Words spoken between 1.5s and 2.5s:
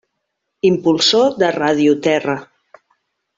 Ràdio Terra.